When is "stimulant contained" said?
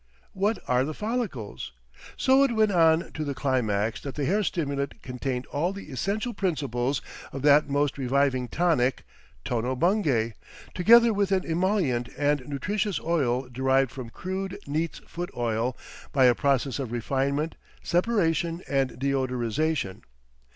4.41-5.45